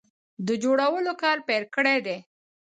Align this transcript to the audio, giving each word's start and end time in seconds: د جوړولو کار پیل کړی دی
د 0.47 0.49
جوړولو 0.63 1.13
کار 1.21 1.37
پیل 1.47 1.63
کړی 1.75 1.97
دی 2.05 2.17